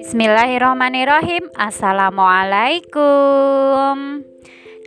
[0.00, 1.52] Bismillahirrahmanirrahim.
[1.52, 4.24] Assalamualaikum.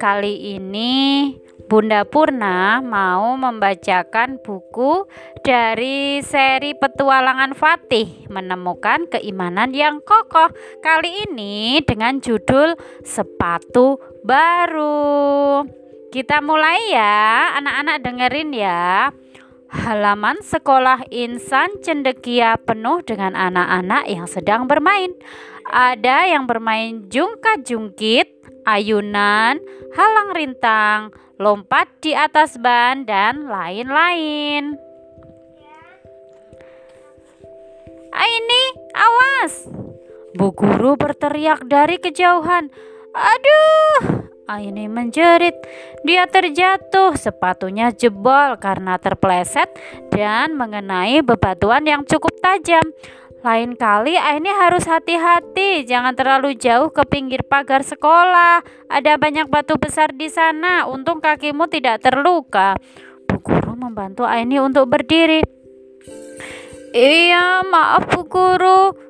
[0.02, 1.38] Kali ini
[1.70, 5.06] Bunda Purna mau membacakan buku
[5.46, 10.50] dari seri petualangan Fatih Menemukan keimanan yang kokoh.
[10.82, 12.74] Kali ini dengan judul
[13.06, 15.62] Sepatu Baru.
[16.10, 19.14] Kita mulai ya anak-anak dengerin ya
[19.76, 25.12] Halaman sekolah insan cendekia penuh dengan anak-anak yang sedang bermain.
[25.68, 28.32] Ada yang bermain jungkat-jungkit,
[28.64, 29.60] ayunan,
[29.92, 34.80] halang rintang, lompat di atas ban, dan lain-lain.
[38.16, 38.64] Ini
[38.96, 39.68] awas!
[40.36, 42.72] Bu guru berteriak dari kejauhan.
[43.16, 44.15] Aduh,
[44.46, 45.58] Aini menjerit.
[46.06, 49.74] Dia terjatuh, sepatunya jebol karena terpleset
[50.14, 52.86] dan mengenai bebatuan yang cukup tajam.
[53.46, 58.66] Lain kali Aini harus hati-hati, jangan terlalu jauh ke pinggir pagar sekolah.
[58.90, 62.74] Ada banyak batu besar di sana, untung kakimu tidak terluka.
[63.30, 65.46] Bu guru membantu Aini untuk berdiri.
[66.96, 69.05] Iya, maaf Bu Guru.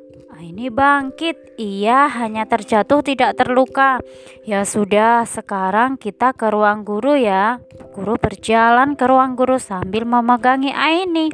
[0.45, 1.57] Ini bangkit.
[1.57, 3.97] Ia hanya terjatuh tidak terluka.
[4.45, 7.57] Ya sudah, sekarang kita ke ruang guru ya.
[7.97, 11.33] Guru berjalan ke ruang guru sambil memegangi Aini.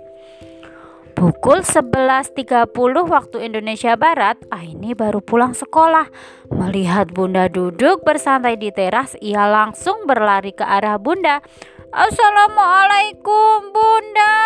[1.12, 2.72] Pukul 11.30
[3.04, 6.08] waktu Indonesia Barat, Aini baru pulang sekolah.
[6.48, 11.44] Melihat Bunda duduk bersantai di teras, ia langsung berlari ke arah Bunda.
[11.92, 14.40] Assalamualaikum Bunda.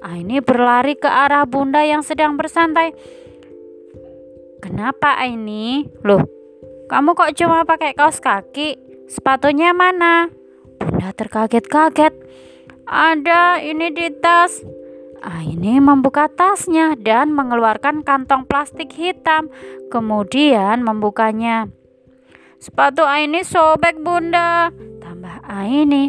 [0.00, 3.23] Aini berlari ke arah Bunda yang sedang bersantai.
[4.64, 5.84] Kenapa ini?
[6.00, 6.24] Loh,
[6.88, 8.80] kamu kok cuma pakai kaos kaki?
[9.12, 10.32] Sepatunya mana?
[10.80, 12.16] Bunda terkaget-kaget.
[12.88, 14.64] Ada ini di tas.
[15.20, 19.52] Aini membuka tasnya dan mengeluarkan kantong plastik hitam.
[19.92, 21.68] Kemudian membukanya.
[22.56, 24.72] Sepatu Aini sobek bunda.
[25.04, 26.08] Tambah Aini.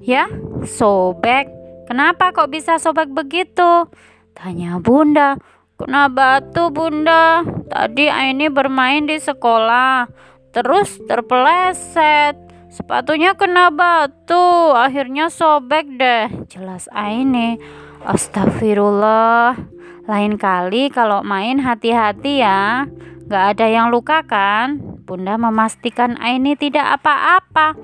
[0.00, 0.24] Ya,
[0.64, 1.52] sobek.
[1.84, 3.92] Kenapa kok bisa sobek begitu?
[4.32, 5.36] Tanya bunda.
[5.78, 7.46] Kena batu bunda.
[7.70, 10.10] Tadi Aini bermain di sekolah
[10.50, 12.34] Terus terpeleset.
[12.66, 17.62] Sepatunya kena batu Akhirnya sobek deh Jelas Aini.
[18.02, 19.54] Astagfirullah.
[20.10, 22.90] Lain kali kalau main hati-hati ya.
[23.30, 24.82] Gak ada yang luka kan?
[25.06, 27.78] Bunda memastikan Aini tidak apa-apa.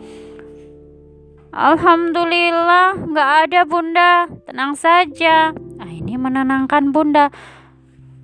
[1.54, 4.26] Alhamdulillah gak ada bunda.
[4.50, 5.54] Tenang saja.
[5.78, 7.30] Aini menenangkan bunda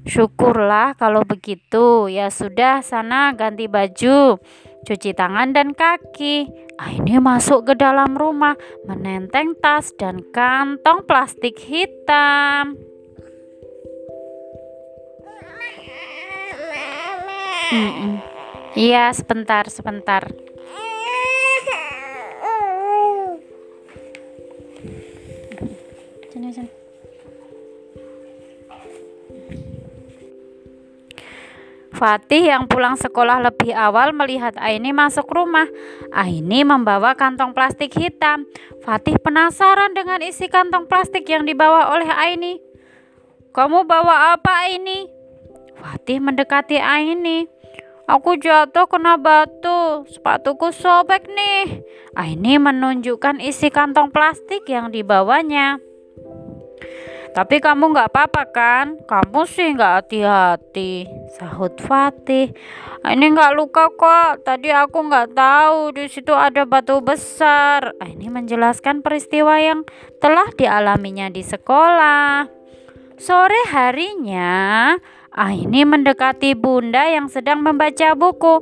[0.08, 2.08] Syukurlah kalau begitu.
[2.08, 4.40] Ya sudah, sana ganti baju,
[4.88, 6.48] cuci tangan dan kaki.
[6.80, 8.56] Aini masuk ke dalam rumah,
[8.88, 12.80] menenteng tas dan kantong plastik hitam.
[18.74, 20.24] Iya, sebentar, sebentar.
[26.30, 26.89] Sini, sini.
[32.00, 35.68] Fatih yang pulang sekolah lebih awal melihat Aini masuk rumah.
[36.08, 38.48] Aini membawa kantong plastik hitam.
[38.80, 42.56] Fatih penasaran dengan isi kantong plastik yang dibawa oleh Aini.
[43.52, 45.12] Kamu bawa apa ini?
[45.76, 47.44] Fatih mendekati Aini.
[48.08, 51.84] Aku jatuh kena batu, sepatuku sobek nih.
[52.16, 55.76] Aini menunjukkan isi kantong plastik yang dibawanya.
[57.30, 58.86] Tapi kamu nggak apa-apa kan?
[59.06, 61.06] Kamu sih nggak hati-hati,
[61.38, 62.50] sahut Fatih.
[63.06, 64.42] Ini nggak luka kok.
[64.42, 67.94] Tadi aku nggak tahu di situ ada batu besar.
[68.02, 69.86] Ini menjelaskan peristiwa yang
[70.18, 72.50] telah dialaminya di sekolah.
[73.14, 74.96] Sore harinya,
[75.30, 78.58] Aini mendekati Bunda yang sedang membaca buku.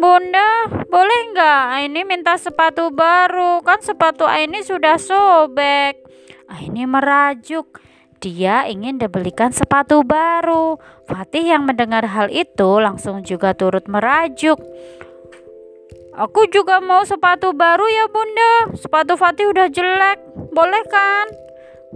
[0.00, 3.62] Bunda, boleh nggak Aini minta sepatu baru?
[3.62, 6.00] Kan sepatu Aini sudah sobek.
[6.50, 7.89] Aini merajuk.
[8.20, 10.76] Dia ingin dibelikan sepatu baru.
[11.08, 14.60] Fatih yang mendengar hal itu langsung juga turut merajuk.
[16.12, 18.76] Aku juga mau sepatu baru ya bunda.
[18.76, 20.20] Sepatu Fatih udah jelek.
[20.52, 21.32] Boleh kan?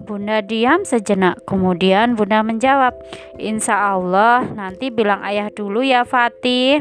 [0.00, 1.44] Bunda diam sejenak.
[1.44, 2.96] Kemudian bunda menjawab.
[3.36, 6.80] Insya Allah nanti bilang ayah dulu ya Fatih.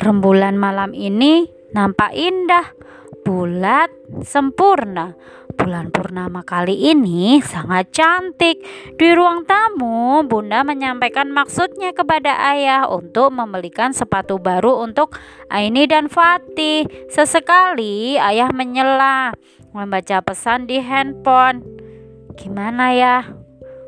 [0.00, 1.44] Rembulan malam ini
[1.76, 2.72] nampak indah
[3.20, 3.92] bulat,
[4.24, 5.12] sempurna.
[5.56, 8.60] Bulan purnama kali ini sangat cantik.
[9.00, 15.16] Di ruang tamu, Bunda menyampaikan maksudnya kepada ayah untuk membelikan sepatu baru untuk
[15.48, 16.84] Aini dan Fatih.
[17.08, 19.32] Sesekali ayah menyela,
[19.72, 21.64] membaca pesan di handphone.
[22.36, 23.16] Gimana ya?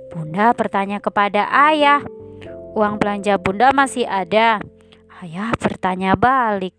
[0.09, 2.00] Bunda bertanya kepada ayah.
[2.73, 4.59] Uang belanja Bunda masih ada.
[5.20, 6.75] Ayah bertanya balik.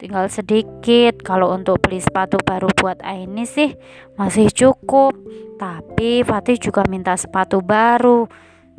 [0.00, 1.20] Tinggal sedikit.
[1.20, 3.76] Kalau untuk beli sepatu baru buat Aini sih
[4.16, 5.12] masih cukup.
[5.60, 8.24] Tapi Fatih juga minta sepatu baru.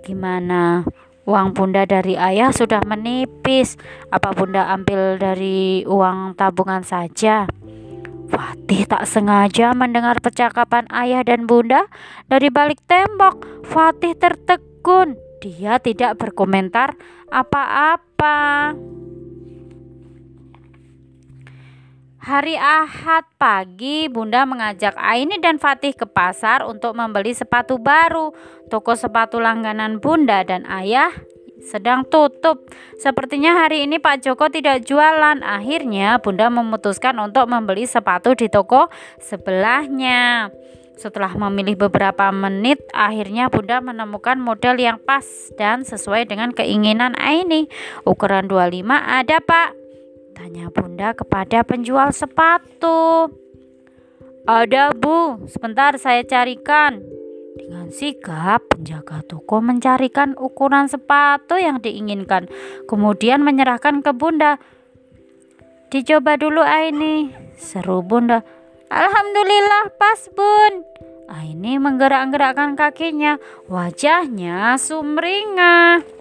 [0.02, 0.82] Gimana?
[1.30, 3.78] Uang bunda dari ayah sudah menipis.
[4.10, 7.46] Apa bunda ambil dari uang tabungan saja?
[8.26, 11.86] Fatih tak sengaja mendengar percakapan ayah dan bunda
[12.26, 13.62] dari balik tembok.
[13.70, 15.14] Fatih tertegun.
[15.38, 16.98] Dia tidak berkomentar
[17.30, 18.74] apa-apa.
[22.22, 28.30] Hari Ahad pagi, Bunda mengajak Aini dan Fatih ke pasar untuk membeli sepatu baru.
[28.70, 31.10] Toko sepatu langganan Bunda dan Ayah
[31.66, 32.70] sedang tutup.
[33.02, 35.42] Sepertinya hari ini Pak Joko tidak jualan.
[35.42, 40.54] Akhirnya Bunda memutuskan untuk membeli sepatu di toko sebelahnya.
[41.02, 45.26] Setelah memilih beberapa menit, akhirnya Bunda menemukan model yang pas
[45.58, 47.66] dan sesuai dengan keinginan Aini.
[48.06, 49.81] Ukuran 25 ada, Pak.
[50.32, 53.30] Tanya Bunda kepada penjual sepatu.
[54.48, 55.46] Ada, Bu.
[55.46, 57.04] Sebentar saya carikan.
[57.52, 62.48] Dengan sigap, penjaga toko mencarikan ukuran sepatu yang diinginkan,
[62.88, 64.56] kemudian menyerahkan ke Bunda.
[65.92, 67.28] Dicoba dulu Aini,
[67.60, 68.48] seru Bunda.
[68.88, 70.88] Alhamdulillah pas bun.
[71.32, 73.36] Aini menggerak-gerakkan kakinya,
[73.68, 76.21] wajahnya sumringah.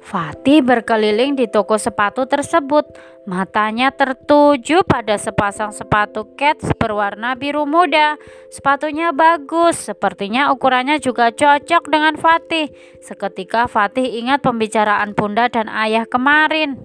[0.00, 2.88] Fatih berkeliling di toko sepatu tersebut.
[3.28, 8.16] Matanya tertuju pada sepasang sepatu Kets berwarna biru muda.
[8.48, 12.72] Sepatunya bagus, sepertinya ukurannya juga cocok dengan Fatih.
[13.04, 16.80] Seketika Fatih ingat pembicaraan Bunda dan Ayah kemarin.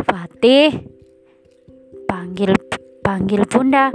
[0.00, 0.88] Fatih
[2.08, 2.56] panggil
[3.10, 3.90] Panggil bunda.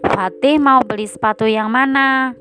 [0.00, 2.32] Fatih mau beli sepatu yang mana?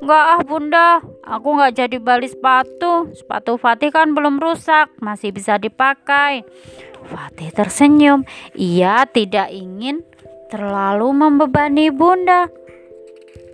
[0.00, 0.88] Enggak ah bunda,
[1.28, 3.12] aku nggak jadi beli sepatu.
[3.12, 6.40] Sepatu Fatih kan belum rusak, masih bisa dipakai.
[7.04, 8.24] Fatih tersenyum.
[8.56, 10.00] Ia tidak ingin
[10.48, 12.48] terlalu membebani bunda.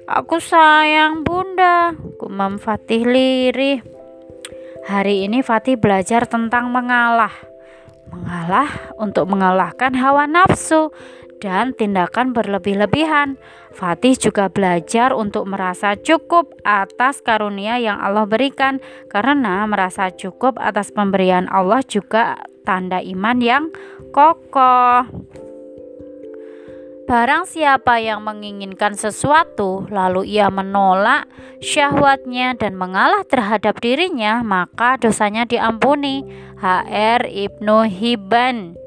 [0.06, 3.82] Aku sayang bunda, kumam Fatih lirih.
[4.86, 7.34] Hari ini Fatih belajar tentang mengalah.
[8.06, 8.70] Mengalah
[9.02, 10.94] untuk mengalahkan hawa nafsu
[11.40, 13.36] dan tindakan berlebih-lebihan.
[13.76, 18.80] Fatih juga belajar untuk merasa cukup atas karunia yang Allah berikan,
[19.12, 23.64] karena merasa cukup atas pemberian Allah juga tanda iman yang
[24.16, 25.06] kokoh.
[27.06, 31.30] Barang siapa yang menginginkan sesuatu, lalu ia menolak
[31.62, 36.26] syahwatnya dan mengalah terhadap dirinya, maka dosanya diampuni.
[36.56, 38.85] HR Ibnu Hibban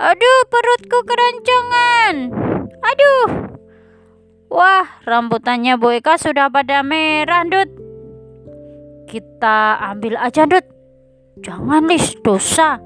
[0.00, 2.32] Aduh, perutku keroncongan.
[2.80, 3.28] Aduh.
[4.48, 7.68] Wah, rambutannya Boyka sudah pada merah, Dut.
[9.04, 10.64] Kita ambil aja, Dut.
[11.44, 12.80] Jangan, Lis, dosa.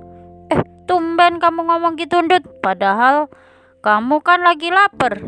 [0.50, 0.58] Eh,
[0.90, 2.42] tumben kamu ngomong gitu, Dut.
[2.58, 3.30] Padahal
[3.78, 5.22] kamu kan lagi lapar.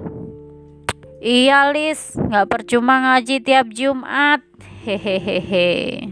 [1.23, 2.19] Iya, Lis.
[2.19, 4.43] Nggak percuma ngaji tiap Jumat.
[4.83, 6.11] Hehehehe.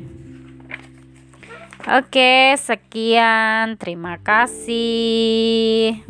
[1.85, 3.77] Oke, sekian.
[3.77, 6.01] Terima kasih.